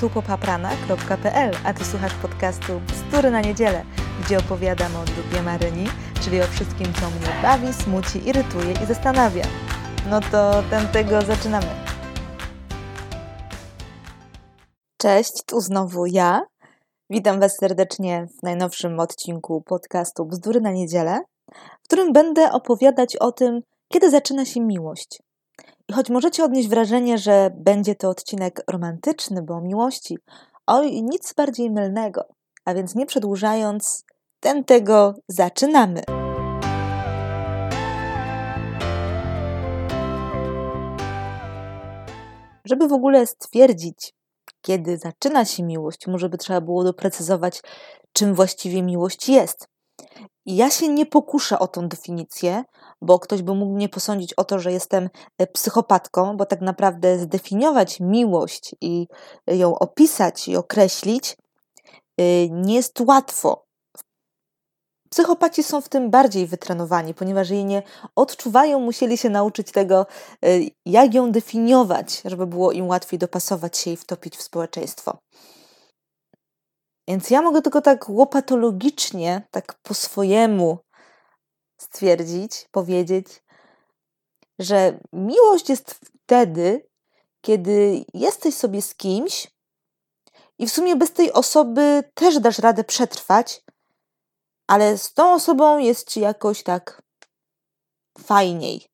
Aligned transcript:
tupopaprana.pl, 0.00 1.54
a 1.64 1.74
Ty 1.74 1.84
słuchasz 1.84 2.14
podcastu 2.14 2.80
Bzdury 2.80 3.30
na 3.30 3.40
niedzielę, 3.40 3.84
gdzie 4.24 4.38
opowiadam 4.38 4.96
o 4.96 5.04
dupie 5.04 5.42
Maryni, 5.42 5.86
czyli 6.20 6.42
o 6.42 6.46
wszystkim, 6.46 6.86
co 6.94 7.10
mnie 7.10 7.42
bawi, 7.42 7.72
smuci, 7.72 8.28
irytuje 8.28 8.72
i 8.72 8.86
zastanawia. 8.86 9.44
No 10.10 10.20
to 10.20 10.62
tamtego 10.70 11.22
zaczynamy. 11.22 11.66
Cześć, 14.96 15.42
tu 15.46 15.60
znowu 15.60 16.06
ja. 16.06 16.42
Witam 17.10 17.40
Was 17.40 17.56
serdecznie 17.56 18.26
w 18.38 18.42
najnowszym 18.42 19.00
odcinku 19.00 19.62
podcastu 19.62 20.26
Bzdury 20.26 20.60
na 20.60 20.70
niedzielę, 20.70 21.20
w 21.82 21.84
którym 21.84 22.12
będę 22.12 22.52
opowiadać 22.52 23.16
o 23.16 23.32
tym, 23.32 23.60
kiedy 23.92 24.10
zaczyna 24.10 24.44
się 24.44 24.60
miłość. 24.60 25.22
I 25.90 25.92
choć 25.94 26.10
możecie 26.10 26.44
odnieść 26.44 26.68
wrażenie, 26.68 27.18
że 27.18 27.50
będzie 27.56 27.94
to 27.94 28.08
odcinek 28.08 28.62
romantyczny, 28.70 29.42
bo 29.42 29.54
o 29.54 29.60
miłości, 29.60 30.18
oj, 30.66 31.02
nic 31.02 31.34
bardziej 31.34 31.70
mylnego. 31.70 32.24
A 32.64 32.74
więc 32.74 32.94
nie 32.94 33.06
przedłużając, 33.06 34.04
ten 34.40 34.64
tego 34.64 35.14
zaczynamy. 35.28 36.02
Żeby 42.64 42.88
w 42.88 42.92
ogóle 42.92 43.26
stwierdzić, 43.26 44.14
kiedy 44.60 44.98
zaczyna 44.98 45.44
się 45.44 45.62
miłość, 45.62 46.06
może 46.06 46.28
by 46.28 46.38
trzeba 46.38 46.60
było 46.60 46.84
doprecyzować, 46.84 47.62
czym 48.12 48.34
właściwie 48.34 48.82
miłość 48.82 49.28
jest. 49.28 49.68
I 50.46 50.56
ja 50.56 50.70
się 50.70 50.88
nie 50.88 51.06
pokuszę 51.06 51.58
o 51.58 51.68
tą 51.68 51.88
definicję, 51.88 52.64
bo 53.02 53.18
ktoś 53.18 53.42
by 53.42 53.54
mógł 53.54 53.72
mnie 53.72 53.88
posądzić 53.88 54.34
o 54.34 54.44
to, 54.44 54.58
że 54.58 54.72
jestem 54.72 55.10
e, 55.38 55.46
psychopatką, 55.46 56.36
bo 56.36 56.46
tak 56.46 56.60
naprawdę 56.60 57.18
zdefiniować 57.18 58.00
miłość 58.00 58.74
i 58.80 59.06
ją 59.46 59.78
opisać 59.78 60.48
i 60.48 60.56
określić 60.56 61.36
y, 62.20 62.48
nie 62.50 62.74
jest 62.74 63.00
łatwo. 63.00 63.68
Psychopaci 65.10 65.62
są 65.62 65.80
w 65.80 65.88
tym 65.88 66.10
bardziej 66.10 66.46
wytrenowani, 66.46 67.14
ponieważ 67.14 67.50
jej 67.50 67.64
nie 67.64 67.82
odczuwają, 68.16 68.80
musieli 68.80 69.18
się 69.18 69.30
nauczyć 69.30 69.72
tego, 69.72 70.06
y, 70.44 70.70
jak 70.86 71.14
ją 71.14 71.32
definiować, 71.32 72.22
żeby 72.24 72.46
było 72.46 72.72
im 72.72 72.86
łatwiej 72.86 73.18
dopasować 73.18 73.78
się 73.78 73.90
i 73.90 73.96
wtopić 73.96 74.36
w 74.36 74.42
społeczeństwo. 74.42 75.18
Więc 77.08 77.30
ja 77.30 77.42
mogę 77.42 77.62
tylko 77.62 77.80
tak 77.80 78.08
łopatologicznie, 78.08 79.42
tak 79.50 79.74
po 79.82 79.94
swojemu 79.94 80.78
stwierdzić, 81.78 82.68
powiedzieć, 82.70 83.26
że 84.58 84.98
miłość 85.12 85.68
jest 85.68 85.94
wtedy, 86.24 86.88
kiedy 87.40 88.04
jesteś 88.14 88.54
sobie 88.54 88.82
z 88.82 88.94
kimś 88.94 89.46
i 90.58 90.66
w 90.66 90.72
sumie 90.72 90.96
bez 90.96 91.12
tej 91.12 91.32
osoby 91.32 92.04
też 92.14 92.40
dasz 92.40 92.58
radę 92.58 92.84
przetrwać, 92.84 93.64
ale 94.66 94.98
z 94.98 95.14
tą 95.14 95.32
osobą 95.32 95.78
jest 95.78 96.10
ci 96.10 96.20
jakoś 96.20 96.62
tak 96.62 97.02
fajniej. 98.18 98.88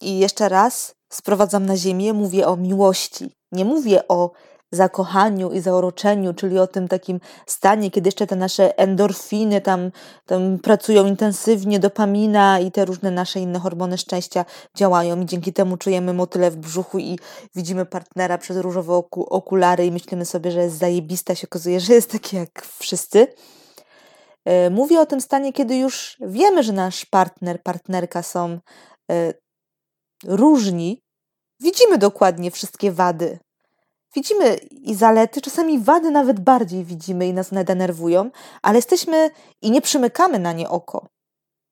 I 0.00 0.18
jeszcze 0.18 0.48
raz 0.48 0.94
sprowadzam 1.12 1.66
na 1.66 1.76
ziemię, 1.76 2.12
mówię 2.12 2.48
o 2.48 2.56
miłości. 2.56 3.36
Nie 3.52 3.64
mówię 3.64 4.08
o 4.08 4.30
zakochaniu 4.72 5.52
i 5.52 5.60
zauroczeniu, 5.60 6.34
czyli 6.34 6.58
o 6.58 6.66
tym 6.66 6.88
takim 6.88 7.20
stanie, 7.46 7.90
kiedy 7.90 8.08
jeszcze 8.08 8.26
te 8.26 8.36
nasze 8.36 8.78
endorfiny 8.78 9.60
tam, 9.60 9.90
tam 10.26 10.58
pracują 10.58 11.06
intensywnie, 11.06 11.80
dopamina 11.80 12.60
i 12.60 12.72
te 12.72 12.84
różne 12.84 13.10
nasze 13.10 13.40
inne 13.40 13.58
hormony 13.58 13.98
szczęścia 13.98 14.44
działają. 14.76 15.20
I 15.20 15.26
dzięki 15.26 15.52
temu 15.52 15.76
czujemy 15.76 16.12
motyle 16.12 16.50
w 16.50 16.56
brzuchu 16.56 16.98
i 16.98 17.18
widzimy 17.54 17.86
partnera 17.86 18.38
przez 18.38 18.56
różowe 18.56 18.94
oku, 18.94 19.24
okulary 19.24 19.86
i 19.86 19.92
myślimy 19.92 20.24
sobie, 20.24 20.50
że 20.50 20.62
jest 20.62 20.78
zajebista, 20.78 21.34
się 21.34 21.46
okazuje, 21.46 21.80
że 21.80 21.94
jest 21.94 22.10
taki 22.10 22.36
jak 22.36 22.62
wszyscy. 22.78 23.26
E, 24.44 24.70
mówię 24.70 25.00
o 25.00 25.06
tym 25.06 25.20
stanie, 25.20 25.52
kiedy 25.52 25.76
już 25.76 26.16
wiemy, 26.20 26.62
że 26.62 26.72
nasz 26.72 27.04
partner, 27.04 27.62
partnerka 27.62 28.22
są 28.22 28.58
e, 29.10 29.34
różni, 30.24 31.02
widzimy 31.60 31.98
dokładnie 31.98 32.50
wszystkie 32.50 32.92
wady, 32.92 33.38
Widzimy 34.14 34.54
i 34.70 34.94
zalety, 34.94 35.40
czasami 35.40 35.78
wady 35.78 36.10
nawet 36.10 36.40
bardziej 36.40 36.84
widzimy 36.84 37.26
i 37.26 37.34
nas 37.34 37.50
denerwują, 37.64 38.30
ale 38.62 38.78
jesteśmy 38.78 39.30
i 39.62 39.70
nie 39.70 39.80
przymykamy 39.80 40.38
na 40.38 40.52
nie 40.52 40.68
oko. 40.68 41.06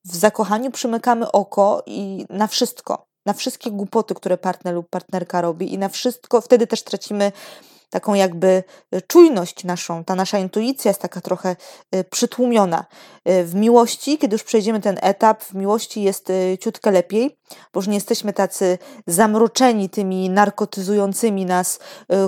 W 0.04 0.16
zakochaniu 0.16 0.70
przymykamy 0.70 1.32
oko 1.32 1.82
i 1.86 2.26
na 2.30 2.46
wszystko, 2.46 3.06
na 3.26 3.32
wszystkie 3.32 3.70
głupoty, 3.70 4.14
które 4.14 4.38
partner 4.38 4.74
lub 4.74 4.88
partnerka 4.88 5.40
robi 5.40 5.74
i 5.74 5.78
na 5.78 5.88
wszystko, 5.88 6.40
wtedy 6.40 6.66
też 6.66 6.82
tracimy 6.82 7.32
taką 7.90 8.14
jakby 8.14 8.64
y, 8.94 9.02
czujność 9.02 9.64
naszą, 9.64 10.04
ta 10.04 10.14
nasza 10.14 10.38
intuicja 10.38 10.88
jest 10.88 11.00
taka 11.00 11.20
trochę 11.20 11.56
y, 11.94 12.04
przytłumiona. 12.04 12.86
Y, 13.28 13.44
w 13.44 13.54
miłości, 13.54 14.18
kiedy 14.18 14.34
już 14.34 14.44
przejdziemy 14.44 14.80
ten 14.80 14.98
etap, 15.02 15.42
w 15.42 15.54
miłości 15.54 16.02
jest 16.02 16.32
ciutkę 16.60 16.90
lepiej, 16.90 17.38
bo 17.72 17.80
już 17.80 17.86
nie 17.86 17.94
jesteśmy 17.94 18.32
tacy 18.32 18.78
zamroczeni 19.06 19.90
tymi 19.90 20.30
narkotyzującymi 20.30 21.44
nas 21.44 21.78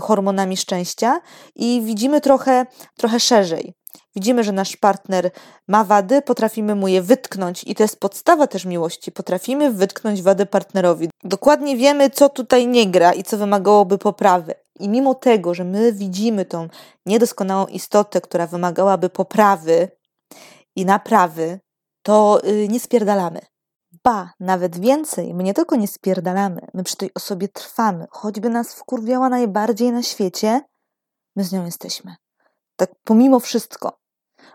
hormonami 0.02 0.56
szczęścia 0.56 1.20
i 1.54 1.82
widzimy 1.84 2.20
trochę, 2.20 2.66
trochę 2.96 3.20
szerzej. 3.20 3.74
Widzimy, 4.18 4.44
że 4.44 4.52
nasz 4.52 4.76
partner 4.76 5.30
ma 5.68 5.84
wady, 5.84 6.22
potrafimy 6.22 6.74
mu 6.74 6.88
je 6.88 7.02
wytknąć, 7.02 7.64
i 7.64 7.74
to 7.74 7.82
jest 7.82 8.00
podstawa 8.00 8.46
też 8.46 8.64
miłości. 8.64 9.12
Potrafimy 9.12 9.70
wytknąć 9.70 10.22
wady 10.22 10.46
partnerowi. 10.46 11.10
Dokładnie 11.24 11.76
wiemy, 11.76 12.10
co 12.10 12.28
tutaj 12.28 12.66
nie 12.66 12.86
gra 12.86 13.12
i 13.12 13.22
co 13.22 13.36
wymagałoby 13.36 13.98
poprawy. 13.98 14.54
I 14.80 14.88
mimo 14.88 15.14
tego, 15.14 15.54
że 15.54 15.64
my 15.64 15.92
widzimy 15.92 16.44
tą 16.44 16.68
niedoskonałą 17.06 17.66
istotę, 17.66 18.20
która 18.20 18.46
wymagałaby 18.46 19.10
poprawy 19.10 19.88
i 20.76 20.84
naprawy, 20.84 21.60
to 22.02 22.40
yy, 22.44 22.68
nie 22.68 22.80
spierdalamy. 22.80 23.40
Ba, 24.04 24.32
nawet 24.40 24.80
więcej, 24.80 25.34
my 25.34 25.42
nie 25.42 25.54
tylko 25.54 25.76
nie 25.76 25.88
spierdalamy, 25.88 26.66
my 26.74 26.84
przy 26.84 26.96
tej 26.96 27.14
osobie 27.14 27.48
trwamy. 27.48 28.06
Choćby 28.10 28.48
nas 28.48 28.74
wkurwiała 28.74 29.28
najbardziej 29.28 29.92
na 29.92 30.02
świecie, 30.02 30.60
my 31.36 31.44
z 31.44 31.52
nią 31.52 31.64
jesteśmy. 31.64 32.16
Tak 32.76 32.90
pomimo 33.04 33.40
wszystko. 33.40 33.98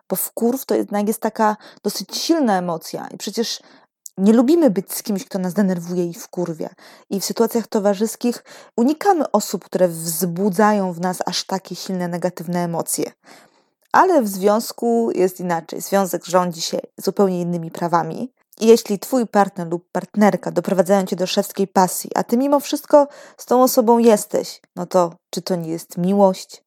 Bo 0.09 0.15
wkurw 0.15 0.65
to 0.65 0.75
jednak 0.75 1.07
jest 1.07 1.21
taka 1.21 1.57
dosyć 1.83 2.17
silna 2.17 2.57
emocja 2.57 3.07
i 3.07 3.17
przecież 3.17 3.59
nie 4.17 4.33
lubimy 4.33 4.69
być 4.69 4.93
z 4.93 5.03
kimś, 5.03 5.25
kto 5.25 5.39
nas 5.39 5.53
denerwuje 5.53 6.05
i 6.05 6.13
wkurwia. 6.13 6.69
I 7.09 7.19
w 7.19 7.25
sytuacjach 7.25 7.67
towarzyskich 7.67 8.43
unikamy 8.77 9.31
osób, 9.31 9.65
które 9.65 9.87
wzbudzają 9.87 10.93
w 10.93 11.01
nas 11.01 11.17
aż 11.25 11.43
takie 11.43 11.75
silne 11.75 12.07
negatywne 12.07 12.63
emocje. 12.63 13.11
Ale 13.91 14.21
w 14.21 14.27
związku 14.27 15.11
jest 15.15 15.39
inaczej. 15.39 15.81
Związek 15.81 16.25
rządzi 16.25 16.61
się 16.61 16.79
zupełnie 16.97 17.41
innymi 17.41 17.71
prawami. 17.71 18.33
I 18.59 18.67
jeśli 18.67 18.99
twój 18.99 19.27
partner 19.27 19.67
lub 19.67 19.91
partnerka 19.91 20.51
doprowadzają 20.51 21.05
cię 21.05 21.15
do 21.15 21.27
szewskiej 21.27 21.67
pasji, 21.67 22.11
a 22.15 22.23
ty 22.23 22.37
mimo 22.37 22.59
wszystko 22.59 23.07
z 23.37 23.45
tą 23.45 23.63
osobą 23.63 23.97
jesteś, 23.97 24.61
no 24.75 24.85
to 24.85 25.13
czy 25.29 25.41
to 25.41 25.55
nie 25.55 25.69
jest 25.69 25.97
miłość? 25.97 26.63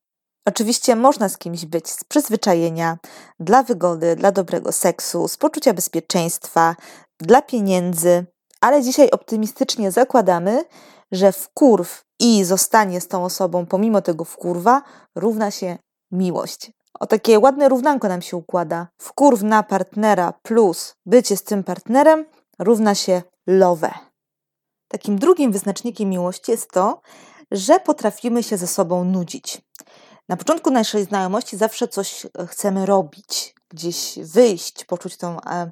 Oczywiście 0.48 0.96
można 0.96 1.28
z 1.28 1.38
kimś 1.38 1.64
być 1.64 1.90
z 1.90 2.04
przyzwyczajenia, 2.04 2.98
dla 3.40 3.62
wygody, 3.62 4.16
dla 4.16 4.32
dobrego 4.32 4.72
seksu, 4.72 5.28
z 5.28 5.36
poczucia 5.36 5.74
bezpieczeństwa, 5.74 6.76
dla 7.20 7.42
pieniędzy, 7.42 8.26
ale 8.60 8.82
dzisiaj 8.82 9.10
optymistycznie 9.10 9.90
zakładamy, 9.90 10.64
że 11.12 11.32
wkurw 11.32 12.04
i 12.20 12.44
zostanie 12.44 13.00
z 13.00 13.08
tą 13.08 13.24
osobą 13.24 13.66
pomimo 13.66 14.02
tego 14.02 14.24
wkurwa 14.24 14.82
równa 15.14 15.50
się 15.50 15.78
miłość. 16.12 16.70
O 17.00 17.06
takie 17.06 17.38
ładne 17.38 17.68
równanko 17.68 18.08
nam 18.08 18.22
się 18.22 18.36
układa. 18.36 18.88
Wkurw 18.98 19.42
na 19.42 19.62
partnera 19.62 20.32
plus 20.42 20.94
bycie 21.06 21.36
z 21.36 21.42
tym 21.42 21.64
partnerem 21.64 22.24
równa 22.58 22.94
się 22.94 23.22
love. 23.46 23.90
Takim 24.88 25.18
drugim 25.18 25.52
wyznacznikiem 25.52 26.10
miłości 26.10 26.50
jest 26.50 26.70
to, 26.70 27.00
że 27.50 27.80
potrafimy 27.80 28.42
się 28.42 28.56
ze 28.56 28.66
sobą 28.66 29.04
nudzić. 29.04 29.62
Na 30.28 30.36
początku 30.36 30.70
naszej 30.70 31.04
znajomości 31.04 31.56
zawsze 31.56 31.88
coś 31.88 32.26
chcemy 32.46 32.86
robić, 32.86 33.54
gdzieś 33.68 34.18
wyjść, 34.22 34.84
poczuć 34.84 35.16
tą 35.16 35.40
e, 35.40 35.70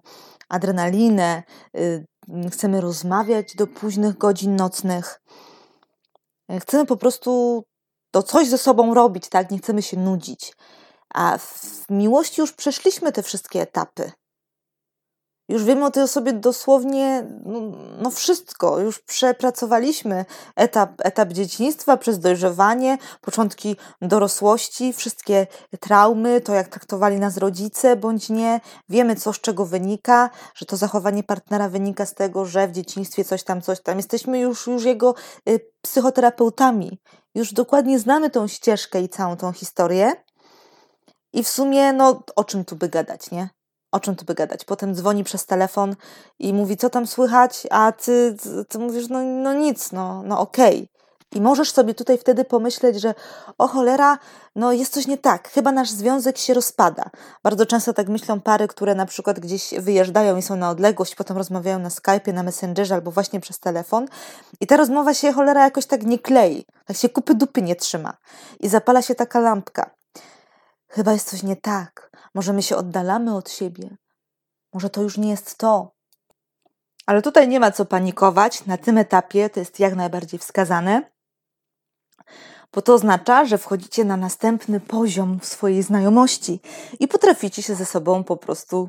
adrenalinę, 0.55 1.43
y, 1.77 2.07
chcemy 2.51 2.81
rozmawiać 2.81 3.55
do 3.57 3.67
późnych 3.67 4.19
godzin 4.19 4.57
nocnych. 4.57 5.21
Chcemy 6.61 6.87
po 6.87 6.97
prostu 6.97 7.63
to 8.11 8.23
coś 8.23 8.49
ze 8.49 8.59
sobą 8.59 8.95
robić, 8.95 9.29
tak? 9.29 9.51
Nie 9.51 9.59
chcemy 9.59 9.83
się 9.83 9.97
nudzić. 9.97 10.53
A 11.15 11.39
w 11.39 11.85
miłości 11.91 12.41
już 12.41 12.53
przeszliśmy 12.53 13.13
te 13.13 13.23
wszystkie 13.23 13.61
etapy. 13.61 14.13
Już 15.49 15.65
wiemy 15.65 15.85
o 15.85 15.91
tej 15.91 16.03
osobie 16.03 16.33
dosłownie 16.33 17.27
no, 17.45 17.61
no, 18.03 18.11
wszystko. 18.11 18.81
Już 18.81 18.99
przepracowaliśmy 18.99 20.25
etap, 20.57 20.93
etap 20.99 21.33
dzieciństwa 21.33 21.97
przez 21.97 22.19
dojrzewanie, 22.19 22.99
początki 23.21 23.77
dorosłości, 24.03 24.93
wszystkie 24.93 25.47
traumy, 25.81 26.41
to 26.41 26.55
jak 26.55 26.69
traktowali 26.69 27.19
nas 27.19 27.37
rodzice 27.37 27.97
bądź 27.97 28.31
nie. 28.31 28.61
Wiemy, 28.89 29.17
co 29.17 29.33
z 29.33 29.41
czego 29.41 29.67
wynika, 29.67 30.31
że 30.55 30.67
to 30.67 30.77
zachowanie 30.77 31.23
partnera 31.23 31.69
wynika 31.69 32.07
z 32.07 32.15
tego, 32.15 32.45
że 32.45 32.69
w 32.69 32.73
dzieciństwie 32.73 33.25
coś 33.25 33.45
tam, 33.45 33.63
coś 33.63 33.83
tam. 33.83 33.97
Jesteśmy 33.97 34.41
już, 34.41 34.67
już 34.67 34.85
jego 34.85 35.15
y, 35.49 35.61
psychoterapeutami. 35.83 37.01
już 37.35 37.53
dokładnie 37.53 37.99
znamy 37.99 38.31
tą 38.31 38.49
ścieżkę 38.49 39.01
i 39.01 39.09
całą 39.09 39.37
tą 39.37 39.53
historię. 39.53 40.13
I 41.33 41.45
w 41.45 41.49
sumie, 41.49 41.93
no, 41.93 42.23
o 42.37 42.45
czym 42.45 42.65
tu 42.65 42.77
by 42.77 42.89
gadać, 42.89 43.31
nie? 43.31 43.49
O 43.95 44.01
czym 44.01 44.17
tu 44.17 44.25
by 44.25 44.35
gadać? 44.35 44.65
Potem 44.65 44.95
dzwoni 44.95 45.25
przez 45.25 45.47
telefon 45.47 45.97
i 46.39 46.53
mówi, 46.53 46.77
co 46.77 46.91
tam 46.91 47.07
słychać, 47.07 47.67
a 47.71 47.93
ty, 47.93 48.37
ty, 48.69 48.79
mówisz, 48.79 49.09
no, 49.09 49.23
no 49.23 49.53
nic, 49.53 49.93
no, 49.93 50.23
no 50.23 50.41
okej. 50.41 50.75
Okay. 50.77 50.89
I 51.35 51.41
możesz 51.41 51.73
sobie 51.73 51.95
tutaj 51.95 52.19
wtedy 52.19 52.45
pomyśleć, 52.45 53.01
że 53.01 53.15
o 53.59 53.69
cholera, 53.69 54.19
no 54.57 54.73
jest 54.73 54.95
coś 54.95 55.07
nie 55.07 55.19
tak, 55.19 55.49
chyba 55.49 55.73
nasz 55.73 55.91
związek 55.91 56.39
się 56.39 56.55
rozpada. 56.55 57.11
Bardzo 57.43 57.67
często 57.67 57.93
tak 57.93 58.09
myślą 58.09 58.41
pary, 58.41 58.69
które 58.69 58.95
na 58.95 59.07
przykład 59.07 59.41
gdzieś 59.41 59.75
wyjeżdżają 59.79 60.37
i 60.37 60.43
są 60.43 60.57
na 60.57 60.71
odległość, 60.71 61.15
potem 61.15 61.37
rozmawiają 61.37 61.79
na 61.79 61.89
Skype'ie, 61.89 62.33
na 62.33 62.43
Messengerze 62.43 62.95
albo 62.95 63.11
właśnie 63.11 63.41
przez 63.41 63.59
telefon 63.59 64.07
i 64.61 64.67
ta 64.67 64.77
rozmowa 64.77 65.15
się 65.15 65.33
cholera 65.33 65.65
jakoś 65.65 65.87
tak 65.87 66.03
nie 66.03 66.19
klei, 66.19 66.67
tak 66.87 66.97
się 66.97 67.09
kupy 67.09 67.35
dupy 67.35 67.63
nie 67.63 67.77
trzyma 67.77 68.17
i 68.61 68.69
zapala 68.69 69.03
się 69.03 69.15
taka 69.15 69.41
lampka. 69.41 70.04
Chyba 70.95 71.13
jest 71.13 71.31
coś 71.31 71.43
nie 71.43 71.57
tak, 71.57 72.11
może 72.35 72.53
my 72.53 72.63
się 72.63 72.77
oddalamy 72.77 73.37
od 73.37 73.51
siebie, 73.51 73.97
może 74.73 74.91
to 74.91 75.03
już 75.03 75.19
nie 75.19 75.31
jest 75.31 75.59
to. 75.59 75.95
Ale 77.07 77.23
tutaj 77.23 77.49
nie 77.49 77.61
ma 77.61 77.71
co 77.71 77.85
panikować, 77.85 78.67
na 78.67 78.77
tym 78.77 78.99
etapie 78.99 79.51
to 79.51 79.61
jest 79.61 79.81
jak 79.81 79.95
najbardziej 79.95 80.39
wskazane 80.39 81.15
bo 82.75 82.83
to 82.83 82.95
oznacza, 82.95 83.45
że 83.45 83.59
wchodzicie 83.59 84.05
na 84.05 84.17
następny 84.17 84.81
poziom 84.81 85.39
swojej 85.43 85.83
znajomości 85.83 86.61
i 87.01 87.09
potraficie 87.09 87.63
się 87.63 87.75
ze 87.75 87.87
sobą 87.87 88.25
po 88.25 88.37
prostu 88.37 88.89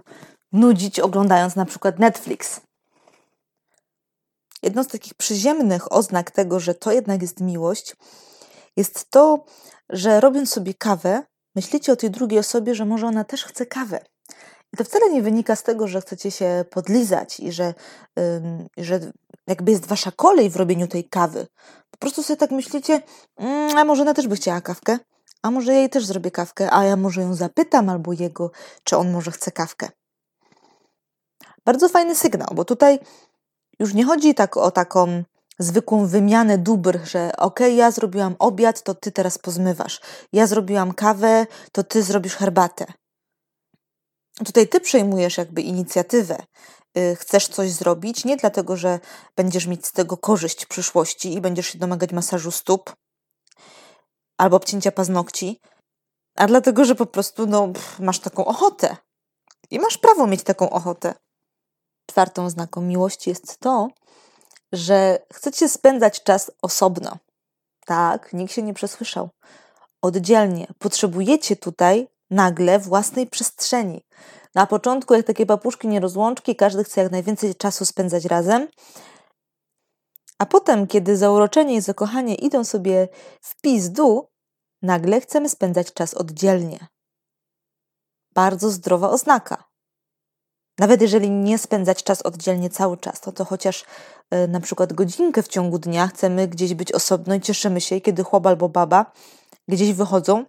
nudzić, 0.52 1.00
oglądając 1.00 1.56
na 1.56 1.66
przykład 1.66 2.00
Netflix. 2.00 2.62
Jedną 4.64 4.84
z 4.84 4.88
takich 4.88 5.14
przyziemnych 5.14 5.92
oznak 5.92 6.32
tego, 6.32 6.60
że 6.60 6.76
to 6.76 6.92
jednak 6.92 7.22
jest 7.22 7.42
miłość, 7.42 7.96
jest 8.78 9.10
to, 9.10 9.46
że 9.90 10.20
robiąc 10.22 10.50
sobie 10.50 10.74
kawę, 10.74 11.24
myślicie 11.56 11.92
o 11.92 11.96
tej 11.96 12.12
drugiej 12.12 12.40
osobie, 12.40 12.76
że 12.76 12.86
może 12.86 13.08
ona 13.08 13.24
też 13.24 13.46
chce 13.46 13.66
kawę. 13.66 14.00
I 14.74 14.78
to 14.78 14.84
wcale 14.84 15.10
nie 15.10 15.22
wynika 15.22 15.56
z 15.56 15.64
tego, 15.64 15.88
że 15.88 16.02
chcecie 16.02 16.32
się 16.32 16.66
podlizać 16.70 17.40
i 17.40 17.52
że, 17.52 17.74
że 18.78 19.00
jakby 19.48 19.72
jest 19.72 19.86
wasza 19.86 20.12
kolej 20.12 20.50
w 20.50 20.56
robieniu 20.56 20.88
tej 20.88 21.10
kawy. 21.10 21.48
Po 21.92 21.98
prostu 21.98 22.24
sobie 22.24 22.38
tak 22.38 22.52
myślicie, 22.52 23.02
mmm, 23.38 23.78
a 23.78 23.86
może 23.86 24.02
ona 24.02 24.14
też 24.14 24.28
by 24.28 24.36
chciała 24.36 24.62
kawkę, 24.62 25.00
a 25.42 25.52
może 25.52 25.74
ja 25.74 25.80
jej 25.80 25.90
też 25.90 26.06
zrobię 26.06 26.32
kawkę, 26.32 26.74
a 26.74 26.84
ja 26.84 26.96
może 26.96 27.22
ją 27.22 27.34
zapytam 27.34 27.90
albo 27.90 28.14
jego, 28.14 28.52
czy 28.84 28.98
on 28.98 29.12
może 29.12 29.32
chce 29.32 29.52
kawkę. 29.52 29.90
Bardzo 31.66 31.90
fajny 31.90 32.16
sygnał, 32.16 32.48
bo 32.56 32.66
tutaj 32.66 33.00
już 33.80 33.94
nie 33.94 34.06
chodzi 34.06 34.36
tak 34.36 34.58
o 34.58 34.72
taką 34.72 35.24
zwykłą 35.60 36.08
wymianę 36.08 36.58
dóbr, 36.58 37.00
że 37.04 37.32
ok, 37.38 37.60
ja 37.60 37.92
zrobiłam 37.92 38.36
obiad, 38.40 38.84
to 38.84 38.96
ty 38.96 39.12
teraz 39.12 39.38
pozmywasz. 39.38 40.02
Ja 40.34 40.48
zrobiłam 40.48 40.94
kawę, 40.94 41.48
to 41.72 41.84
ty 41.84 42.04
zrobisz 42.04 42.36
herbatę. 42.36 42.86
Tutaj 44.46 44.68
ty 44.68 44.80
przejmujesz 44.80 45.38
jakby 45.38 45.62
inicjatywę. 45.62 46.38
Y, 46.98 47.16
chcesz 47.16 47.48
coś 47.48 47.72
zrobić, 47.72 48.26
nie 48.26 48.38
dlatego, 48.38 48.78
że 48.78 49.00
będziesz 49.36 49.68
mieć 49.68 49.86
z 49.86 49.92
tego 49.92 50.18
korzyść 50.18 50.66
w 50.66 50.68
przyszłości 50.68 51.34
i 51.34 51.42
będziesz 51.42 51.68
się 51.68 51.78
domagać 51.78 52.12
masażu 52.12 52.52
stóp 52.52 52.96
albo 54.38 54.58
obcięcia 54.58 54.92
paznokci, 54.92 55.60
a 56.36 56.48
dlatego, 56.48 56.86
że 56.86 56.96
po 56.96 57.06
prostu 57.06 57.48
no, 57.48 57.74
masz 58.00 58.20
taką 58.20 58.46
ochotę. 58.46 58.98
I 59.72 59.80
masz 59.80 59.98
prawo 59.98 60.28
mieć 60.28 60.44
taką 60.44 60.70
ochotę. 60.70 61.14
Czwartą 62.10 62.50
znaką 62.50 62.82
miłości 62.82 63.30
jest 63.30 63.58
to, 63.60 63.88
że 64.72 65.20
chcecie 65.34 65.70
spędzać 65.70 66.24
czas 66.24 66.52
osobno. 66.62 67.18
Tak, 67.86 68.34
nikt 68.34 68.54
się 68.54 68.62
nie 68.62 68.74
przesłyszał. 68.74 69.30
Oddzielnie. 70.02 70.68
Potrzebujecie 70.80 71.56
tutaj 71.56 72.08
nagle 72.30 72.80
własnej 72.80 73.28
przestrzeni. 73.28 74.06
Na 74.56 74.68
początku, 74.68 75.14
jak 75.14 75.26
takie 75.26 75.46
papuszki 75.46 75.88
nierozłączki, 75.88 76.56
każdy 76.56 76.84
chce 76.84 77.02
jak 77.02 77.12
najwięcej 77.12 77.56
czasu 77.56 77.86
spędzać 77.86 78.26
razem. 78.26 78.68
A 80.40 80.46
potem, 80.46 80.88
kiedy 80.88 81.18
zauroczenie 81.18 81.76
i 81.76 81.82
zakochanie 81.82 82.36
idą 82.36 82.64
sobie 82.64 83.08
w 83.42 83.62
pizdu, 83.62 84.28
nagle 84.82 85.22
chcemy 85.22 85.50
spędzać 85.50 85.94
czas 85.94 86.14
oddzielnie. 86.14 86.88
Bardzo 88.34 88.70
zdrowa 88.70 89.10
oznaka. 89.10 89.64
Nawet 90.80 91.02
jeżeli 91.02 91.30
nie 91.30 91.58
spędzać 91.58 92.04
czas 92.04 92.22
oddzielnie 92.22 92.70
cały 92.70 92.98
czas, 92.98 93.22
to, 93.22 93.32
to 93.32 93.46
chociaż 93.46 93.86
y, 94.34 94.48
na 94.48 94.60
przykład 94.60 94.94
godzinkę 94.94 95.44
w 95.44 95.48
ciągu 95.48 95.80
dnia 95.80 96.08
chcemy 96.08 96.48
gdzieś 96.48 96.74
być 96.74 96.92
osobno 96.92 97.36
i 97.36 97.42
cieszymy 97.42 97.82
się, 97.82 98.02
kiedy 98.02 98.24
chłop 98.24 98.48
albo 98.48 98.70
baba 98.70 99.12
gdzieś 99.68 99.94
wychodzą 99.94 100.46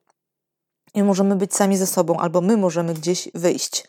i 0.95 1.03
możemy 1.03 1.37
być 1.37 1.55
sami 1.55 1.77
ze 1.77 1.87
sobą, 1.87 2.17
albo 2.19 2.41
my 2.41 2.57
możemy 2.57 2.95
gdzieś 2.95 3.29
wyjść. 3.35 3.89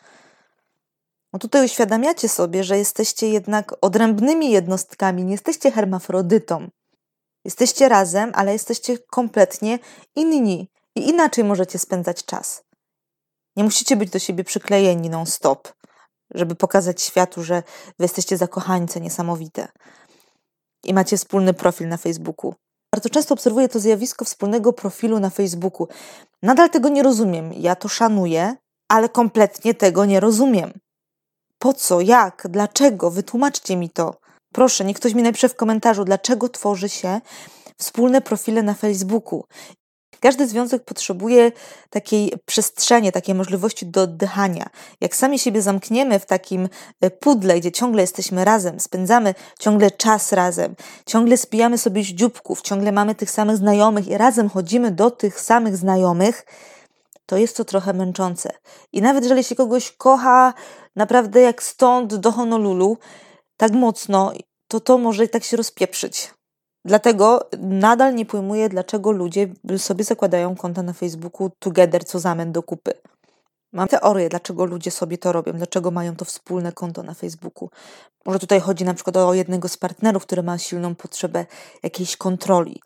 No 1.33 1.39
tutaj 1.39 1.65
uświadamiacie 1.65 2.29
sobie, 2.29 2.63
że 2.63 2.77
jesteście 2.77 3.29
jednak 3.29 3.73
odrębnymi 3.81 4.51
jednostkami, 4.51 5.23
nie 5.23 5.31
jesteście 5.31 5.71
hermafrodytą. 5.71 6.69
Jesteście 7.45 7.89
razem, 7.89 8.31
ale 8.35 8.53
jesteście 8.53 8.97
kompletnie 8.97 9.79
inni 10.15 10.69
i 10.95 11.09
inaczej 11.09 11.43
możecie 11.43 11.79
spędzać 11.79 12.25
czas. 12.25 12.63
Nie 13.55 13.63
musicie 13.63 13.95
być 13.95 14.09
do 14.09 14.19
siebie 14.19 14.43
przyklejeni 14.43 15.09
non-stop, 15.09 15.76
żeby 16.33 16.55
pokazać 16.55 17.01
światu, 17.01 17.43
że 17.43 17.63
wy 17.99 18.05
jesteście 18.05 18.37
zakochańce 18.37 19.01
niesamowite 19.01 19.67
i 20.83 20.93
macie 20.93 21.17
wspólny 21.17 21.53
profil 21.53 21.87
na 21.87 21.97
Facebooku. 21.97 22.53
Bardzo 22.93 23.09
często 23.09 23.33
obserwuję 23.33 23.69
to 23.69 23.79
zjawisko 23.79 24.25
wspólnego 24.25 24.73
profilu 24.73 25.19
na 25.19 25.29
Facebooku. 25.29 25.87
Nadal 26.43 26.69
tego 26.69 26.89
nie 26.89 27.03
rozumiem. 27.03 27.53
Ja 27.53 27.75
to 27.75 27.87
szanuję, 27.87 28.55
ale 28.89 29.09
kompletnie 29.09 29.73
tego 29.73 30.05
nie 30.05 30.19
rozumiem. 30.19 30.73
Po 31.59 31.73
co? 31.73 32.01
Jak? 32.01 32.47
Dlaczego? 32.49 33.11
Wytłumaczcie 33.11 33.77
mi 33.77 33.89
to. 33.89 34.15
Proszę, 34.53 34.85
niech 34.85 34.97
ktoś 34.97 35.13
mi 35.13 35.23
napisze 35.23 35.49
w 35.49 35.55
komentarzu, 35.55 36.05
dlaczego 36.05 36.49
tworzy 36.49 36.89
się 36.89 37.21
wspólne 37.77 38.21
profile 38.21 38.63
na 38.63 38.73
Facebooku. 38.73 39.43
Każdy 40.19 40.47
związek 40.47 40.83
potrzebuje 40.83 41.51
takiej 41.89 42.33
przestrzeni, 42.45 43.11
takiej 43.11 43.35
możliwości 43.35 43.85
do 43.85 44.01
oddychania. 44.01 44.69
Jak 45.01 45.15
sami 45.15 45.39
siebie 45.39 45.61
zamkniemy 45.61 46.19
w 46.19 46.25
takim 46.25 46.69
e, 47.01 47.09
pudle, 47.09 47.59
gdzie 47.59 47.71
ciągle 47.71 48.01
jesteśmy 48.01 48.45
razem, 48.45 48.79
spędzamy 48.79 49.35
ciągle 49.59 49.91
czas 49.91 50.31
razem, 50.31 50.75
ciągle 51.05 51.37
spijamy 51.37 51.77
sobie 51.77 52.03
ździubków, 52.03 52.61
ciągle 52.61 52.91
mamy 52.91 53.15
tych 53.15 53.31
samych 53.31 53.57
znajomych 53.57 54.07
i 54.07 54.17
razem 54.17 54.49
chodzimy 54.49 54.91
do 54.91 55.11
tych 55.11 55.41
samych 55.41 55.77
znajomych, 55.77 56.45
to 57.25 57.37
jest 57.37 57.57
to 57.57 57.65
trochę 57.65 57.93
męczące. 57.93 58.49
I 58.93 59.01
nawet 59.01 59.23
jeżeli 59.23 59.43
się 59.43 59.55
kogoś 59.55 59.91
kocha 59.91 60.53
naprawdę 60.95 61.41
jak 61.41 61.63
stąd 61.63 62.15
do 62.15 62.31
Honolulu, 62.31 62.97
tak 63.57 63.71
mocno, 63.71 64.33
to 64.67 64.79
to 64.79 64.97
może 64.97 65.27
tak 65.27 65.43
się 65.43 65.57
rozpieprzyć. 65.57 66.36
Dlatego 66.87 67.49
nadal 67.59 68.15
nie 68.15 68.25
pojmuję, 68.25 68.69
dlaczego 68.69 69.11
ludzie 69.11 69.47
sobie 69.77 70.03
zakładają 70.03 70.55
konta 70.55 70.83
na 70.83 70.93
Facebooku 70.93 71.49
together, 71.59 72.05
co 72.05 72.19
zamęt 72.19 72.51
do 72.51 72.63
kupy. 72.63 72.93
Mam 73.73 73.87
teorię, 73.87 74.29
dlaczego 74.29 74.65
ludzie 74.65 74.91
sobie 74.91 75.17
to 75.17 75.31
robią, 75.31 75.53
dlaczego 75.53 75.91
mają 75.91 76.15
to 76.15 76.25
wspólne 76.25 76.71
konto 76.71 77.03
na 77.03 77.13
Facebooku. 77.13 77.69
Może 78.25 78.39
tutaj 78.39 78.59
chodzi 78.59 78.85
na 78.85 78.93
przykład 78.93 79.17
o 79.17 79.33
jednego 79.33 79.67
z 79.67 79.77
partnerów, 79.77 80.25
który 80.25 80.43
ma 80.43 80.57
silną 80.57 80.95
potrzebę 80.95 81.45
jakiejś 81.83 82.17
kontroli. 82.17 82.79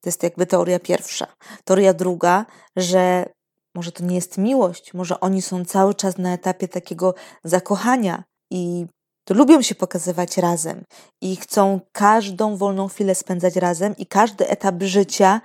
To 0.00 0.08
jest 0.08 0.22
jakby 0.22 0.46
teoria 0.46 0.78
pierwsza. 0.78 1.26
Teoria 1.64 1.94
druga, 1.94 2.46
że 2.76 3.26
może 3.74 3.92
to 3.92 4.04
nie 4.04 4.14
jest 4.14 4.38
miłość, 4.38 4.94
może 4.94 5.20
oni 5.20 5.42
są 5.42 5.64
cały 5.64 5.94
czas 5.94 6.18
na 6.18 6.34
etapie 6.34 6.68
takiego 6.68 7.14
zakochania 7.44 8.24
i 8.50 8.86
to 9.26 9.34
lubią 9.34 9.62
się 9.62 9.74
pokazywać 9.74 10.36
razem 10.36 10.84
i 11.20 11.36
chcą 11.36 11.80
każdą 11.92 12.56
wolną 12.56 12.88
chwilę 12.88 13.14
spędzać 13.14 13.56
razem 13.56 13.96
i 13.96 14.06
każdy 14.06 14.48
etap 14.48 14.74
życia 14.82 15.40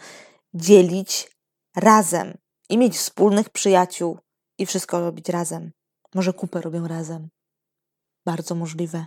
dzielić 0.54 1.32
razem 1.76 2.38
i 2.70 2.78
mieć 2.78 2.98
wspólnych 2.98 3.50
przyjaciół 3.50 4.18
i 4.60 4.66
wszystko 4.66 5.00
robić 5.00 5.30
razem. 5.30 5.72
Może 6.16 6.34
kupę 6.34 6.62
robią 6.62 6.88
razem. 6.88 7.30
Bardzo 8.26 8.56
możliwe. 8.56 9.06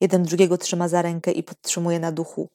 Jeden 0.00 0.22
drugiego 0.22 0.58
trzyma 0.58 0.88
za 0.88 1.02
rękę 1.02 1.32
i 1.32 1.42
podtrzymuje 1.42 2.00
na 2.00 2.12
duchu. 2.12 2.48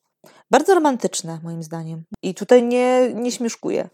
Bardzo 0.52 0.76
romantyczne, 0.76 1.40
moim 1.44 1.64
zdaniem. 1.64 2.04
I 2.22 2.34
tutaj 2.34 2.64
nie, 2.64 3.14
nie 3.14 3.32
śmieszkuję. 3.32 3.90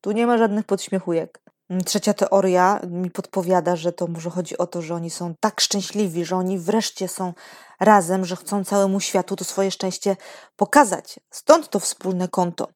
Tu 0.00 0.12
nie 0.12 0.26
ma 0.26 0.38
żadnych 0.38 0.64
podśmiechujek. 0.66 1.40
Trzecia 1.86 2.14
teoria 2.14 2.80
mi 2.86 3.10
podpowiada, 3.10 3.76
że 3.76 3.92
to 3.92 4.06
może 4.06 4.30
chodzi 4.30 4.58
o 4.58 4.66
to, 4.66 4.82
że 4.82 4.94
oni 4.94 5.10
są 5.10 5.34
tak 5.40 5.60
szczęśliwi, 5.60 6.24
że 6.24 6.36
oni 6.36 6.58
wreszcie 6.58 7.08
są 7.08 7.34
razem, 7.80 8.24
że 8.24 8.36
chcą 8.36 8.64
całemu 8.64 9.00
światu 9.00 9.36
to 9.36 9.44
swoje 9.44 9.70
szczęście 9.70 10.16
pokazać. 10.56 11.20
Stąd 11.30 11.68
to 11.68 11.80
wspólne 11.80 12.28
konto. 12.28 12.68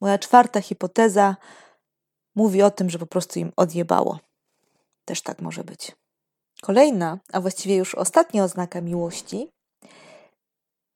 Moja 0.00 0.18
czwarta 0.18 0.60
hipoteza 0.60 1.36
mówi 2.34 2.62
o 2.62 2.70
tym, 2.70 2.90
że 2.90 2.98
po 2.98 3.06
prostu 3.06 3.38
im 3.38 3.52
odjebało. 3.56 4.18
Też 5.04 5.22
tak 5.22 5.40
może 5.40 5.64
być. 5.64 5.96
Kolejna, 6.62 7.18
a 7.32 7.40
właściwie 7.40 7.76
już 7.76 7.94
ostatnia 7.94 8.44
oznaka 8.44 8.80
miłości 8.80 9.50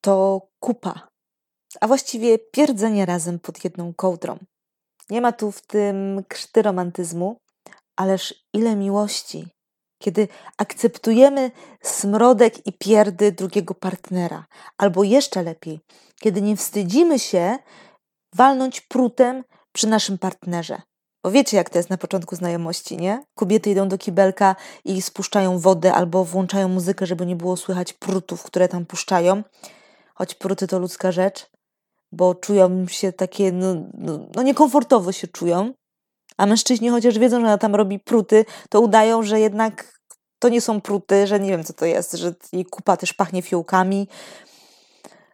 to 0.00 0.40
kupa. 0.60 1.08
a 1.80 1.86
właściwie 1.86 2.38
pierdzenie 2.38 3.06
razem 3.06 3.38
pod 3.38 3.64
jedną 3.64 3.94
kołdrą. 3.94 4.38
Nie 5.10 5.20
ma 5.20 5.32
tu 5.32 5.52
w 5.52 5.66
tym 5.66 6.24
krzty 6.28 6.62
romantyzmu, 6.62 7.36
ależ 7.96 8.34
ile 8.52 8.76
miłości, 8.76 9.48
kiedy 10.02 10.28
akceptujemy 10.58 11.50
smrodek 11.82 12.66
i 12.66 12.72
pierdy 12.72 13.32
drugiego 13.32 13.74
partnera, 13.74 14.46
albo 14.78 15.04
jeszcze 15.04 15.42
lepiej, 15.42 15.80
kiedy 16.20 16.42
nie 16.42 16.56
wstydzimy 16.56 17.18
się 17.18 17.58
walnąć 18.34 18.80
prutem 18.80 19.44
przy 19.72 19.86
naszym 19.86 20.18
partnerze. 20.18 20.82
Bo 21.24 21.30
wiecie, 21.30 21.56
jak 21.56 21.70
to 21.70 21.78
jest 21.78 21.90
na 21.90 21.98
początku 21.98 22.36
znajomości, 22.36 22.96
nie? 22.96 23.24
Kobiety 23.34 23.70
idą 23.70 23.88
do 23.88 23.98
kibelka 23.98 24.56
i 24.84 25.02
spuszczają 25.02 25.58
wodę 25.58 25.92
albo 25.92 26.24
włączają 26.24 26.68
muzykę, 26.68 27.06
żeby 27.06 27.26
nie 27.26 27.36
było 27.36 27.56
słychać 27.56 27.92
prutów, 27.92 28.42
które 28.42 28.68
tam 28.68 28.86
puszczają. 28.86 29.42
Choć 30.14 30.34
pruty 30.34 30.66
to 30.66 30.78
ludzka 30.78 31.12
rzecz, 31.12 31.50
bo 32.14 32.34
czują 32.34 32.86
się 32.86 33.12
takie, 33.12 33.52
no, 33.52 33.74
no, 33.94 34.18
no 34.34 34.42
niekomfortowo 34.42 35.12
się 35.12 35.28
czują. 35.28 35.72
A 36.36 36.46
mężczyźni, 36.46 36.88
chociaż 36.88 37.18
wiedzą, 37.18 37.40
że 37.40 37.46
ona 37.46 37.58
tam 37.58 37.74
robi 37.74 37.98
pruty, 37.98 38.44
to 38.68 38.80
udają, 38.80 39.22
że 39.22 39.40
jednak 39.40 40.00
to 40.38 40.48
nie 40.48 40.60
są 40.60 40.80
pruty, 40.80 41.26
że 41.26 41.40
nie 41.40 41.50
wiem, 41.50 41.64
co 41.64 41.72
to 41.72 41.86
jest, 41.86 42.12
że 42.12 42.34
jej 42.52 42.64
kupa 42.64 42.96
też 42.96 43.12
pachnie 43.12 43.42
fiołkami. 43.42 44.08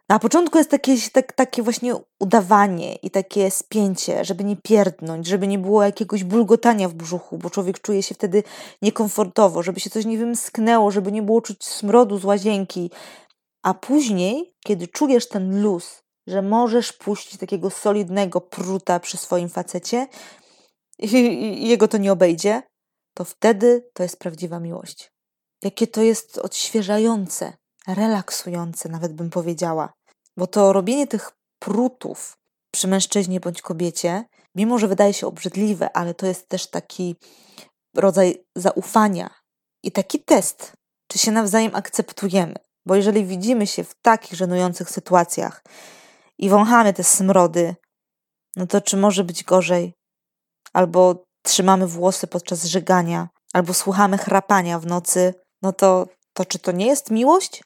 Na 0.09 0.19
początku 0.19 0.57
jest 0.57 0.69
takie, 0.69 0.95
tak, 1.13 1.33
takie 1.33 1.63
właśnie 1.63 1.95
udawanie 2.19 2.95
i 2.95 3.11
takie 3.11 3.51
spięcie, 3.51 4.25
żeby 4.25 4.43
nie 4.43 4.55
pierdnąć, 4.55 5.27
żeby 5.27 5.47
nie 5.47 5.59
było 5.59 5.83
jakiegoś 5.83 6.23
bulgotania 6.23 6.89
w 6.89 6.93
brzuchu, 6.93 7.37
bo 7.37 7.49
człowiek 7.49 7.79
czuje 7.79 8.03
się 8.03 8.15
wtedy 8.15 8.43
niekomfortowo, 8.81 9.63
żeby 9.63 9.79
się 9.79 9.89
coś 9.89 10.05
nie 10.05 10.17
wymsknęło, 10.17 10.91
żeby 10.91 11.11
nie 11.11 11.21
było 11.21 11.41
czuć 11.41 11.65
smrodu 11.65 12.17
z 12.17 12.25
łazienki. 12.25 12.91
A 13.63 13.73
później, 13.73 14.53
kiedy 14.65 14.87
czujesz 14.87 15.27
ten 15.27 15.61
luz, 15.61 16.03
że 16.27 16.41
możesz 16.41 16.93
puścić 16.93 17.39
takiego 17.39 17.69
solidnego 17.69 18.41
pruta 18.41 18.99
przy 18.99 19.17
swoim 19.17 19.49
facecie 19.49 20.07
i, 20.99 21.15
i 21.15 21.67
jego 21.67 21.87
to 21.87 21.97
nie 21.97 22.11
obejdzie, 22.11 22.63
to 23.13 23.25
wtedy 23.25 23.89
to 23.93 24.03
jest 24.03 24.19
prawdziwa 24.19 24.59
miłość. 24.59 25.11
Jakie 25.63 25.87
to 25.87 26.01
jest 26.01 26.37
odświeżające, 26.37 27.53
relaksujące, 27.87 28.89
nawet 28.89 29.13
bym 29.13 29.29
powiedziała. 29.29 29.93
Bo 30.37 30.47
to 30.47 30.73
robienie 30.73 31.07
tych 31.07 31.31
prutów 31.59 32.37
przy 32.73 32.87
mężczyźnie 32.87 33.39
bądź 33.39 33.61
kobiecie, 33.61 34.25
mimo 34.55 34.79
że 34.79 34.87
wydaje 34.87 35.13
się 35.13 35.27
obrzydliwe, 35.27 35.97
ale 35.97 36.13
to 36.13 36.25
jest 36.25 36.47
też 36.47 36.69
taki 36.69 37.15
rodzaj 37.95 38.43
zaufania 38.55 39.29
i 39.83 39.91
taki 39.91 40.19
test, 40.19 40.73
czy 41.07 41.17
się 41.17 41.31
nawzajem 41.31 41.75
akceptujemy. 41.75 42.55
Bo 42.85 42.95
jeżeli 42.95 43.25
widzimy 43.25 43.67
się 43.67 43.83
w 43.83 43.95
takich 44.01 44.33
żenujących 44.33 44.89
sytuacjach 44.89 45.63
i 46.41 46.49
wąchamy 46.49 46.93
te 46.93 47.03
smrody, 47.03 47.75
no 48.55 48.67
to 48.67 48.81
czy 48.81 48.97
może 48.97 49.23
być 49.23 49.43
gorzej? 49.43 49.93
Albo 50.73 51.23
trzymamy 51.43 51.87
włosy 51.87 52.27
podczas 52.27 52.65
żygania, 52.65 53.29
albo 53.53 53.73
słuchamy 53.73 54.17
chrapania 54.17 54.79
w 54.79 54.85
nocy, 54.85 55.33
no 55.61 55.73
to, 55.73 56.07
to 56.33 56.45
czy 56.45 56.59
to 56.59 56.71
nie 56.71 56.85
jest 56.85 57.11
miłość? 57.11 57.63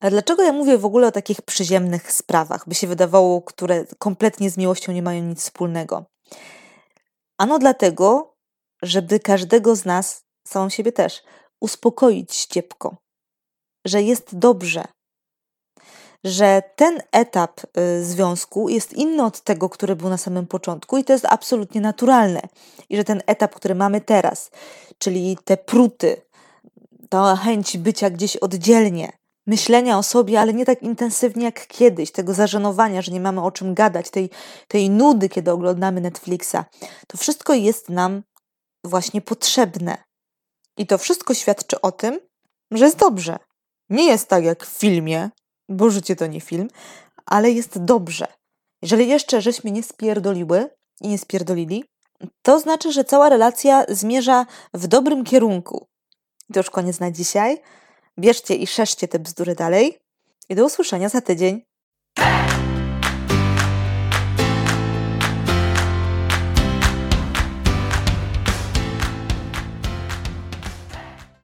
A 0.00 0.10
dlaczego 0.10 0.42
ja 0.42 0.52
mówię 0.52 0.78
w 0.78 0.84
ogóle 0.84 1.06
o 1.06 1.12
takich 1.12 1.42
przyziemnych 1.42 2.12
sprawach, 2.12 2.68
by 2.68 2.74
się 2.74 2.86
wydawało, 2.86 3.42
które 3.42 3.84
kompletnie 3.98 4.50
z 4.50 4.56
miłością 4.56 4.92
nie 4.92 5.02
mają 5.02 5.22
nic 5.22 5.40
wspólnego? 5.40 6.04
Ano 7.38 7.58
dlatego, 7.58 8.34
żeby 8.82 9.20
każdego 9.20 9.76
z 9.76 9.84
nas, 9.84 10.24
samą 10.46 10.68
siebie 10.68 10.92
też, 10.92 11.22
uspokoić 11.60 12.34
ściepko, 12.34 12.96
że 13.84 14.02
jest 14.02 14.38
dobrze, 14.38 14.84
że 16.24 16.62
ten 16.76 17.02
etap 17.12 17.60
y, 17.78 18.04
związku 18.04 18.68
jest 18.68 18.92
inny 18.92 19.24
od 19.24 19.40
tego, 19.40 19.68
który 19.68 19.96
był 19.96 20.08
na 20.08 20.18
samym 20.18 20.46
początku, 20.46 20.98
i 20.98 21.04
to 21.04 21.12
jest 21.12 21.24
absolutnie 21.24 21.80
naturalne. 21.80 22.40
I 22.88 22.96
że 22.96 23.04
ten 23.04 23.22
etap, 23.26 23.54
który 23.54 23.74
mamy 23.74 24.00
teraz, 24.00 24.50
czyli 24.98 25.38
te 25.44 25.56
pruty, 25.56 26.22
ta 27.08 27.36
chęć 27.36 27.78
bycia 27.78 28.10
gdzieś 28.10 28.36
oddzielnie, 28.36 29.12
myślenia 29.46 29.98
o 29.98 30.02
sobie, 30.02 30.40
ale 30.40 30.54
nie 30.54 30.66
tak 30.66 30.82
intensywnie 30.82 31.44
jak 31.44 31.66
kiedyś, 31.66 32.12
tego 32.12 32.34
zażenowania, 32.34 33.02
że 33.02 33.12
nie 33.12 33.20
mamy 33.20 33.42
o 33.42 33.50
czym 33.50 33.74
gadać, 33.74 34.10
tej, 34.10 34.30
tej 34.68 34.90
nudy, 34.90 35.28
kiedy 35.28 35.50
oglądamy 35.50 36.00
Netflixa. 36.00 36.56
To 37.06 37.18
wszystko 37.18 37.54
jest 37.54 37.88
nam 37.88 38.22
właśnie 38.84 39.20
potrzebne. 39.20 40.04
I 40.76 40.86
to 40.86 40.98
wszystko 40.98 41.34
świadczy 41.34 41.80
o 41.80 41.92
tym, 41.92 42.20
że 42.70 42.84
jest 42.84 42.98
dobrze. 42.98 43.38
Nie 43.90 44.06
jest 44.06 44.28
tak 44.28 44.44
jak 44.44 44.66
w 44.66 44.78
filmie, 44.78 45.30
bo 45.68 45.90
życie 45.90 46.16
to 46.16 46.26
nie 46.26 46.40
film, 46.40 46.68
ale 47.26 47.50
jest 47.50 47.84
dobrze. 47.84 48.26
Jeżeli 48.82 49.08
jeszcze 49.08 49.42
żeśmy 49.42 49.70
nie 49.70 49.82
spierdoliły 49.82 50.70
i 51.00 51.08
nie 51.08 51.18
spierdolili, 51.18 51.84
to 52.42 52.60
znaczy, 52.60 52.92
że 52.92 53.04
cała 53.04 53.28
relacja 53.28 53.84
zmierza 53.88 54.46
w 54.74 54.86
dobrym 54.86 55.24
kierunku. 55.24 55.86
I 56.50 56.52
to 56.52 56.60
już 56.60 56.70
koniec 56.70 57.00
na 57.00 57.10
dzisiaj. 57.10 57.58
Bierzcie 58.18 58.54
i 58.54 58.66
szeszcie 58.66 59.08
te 59.08 59.18
bzdury 59.18 59.54
dalej. 59.54 59.98
I 60.48 60.54
do 60.54 60.64
usłyszenia 60.64 61.08
za 61.08 61.20
tydzień. 61.20 61.65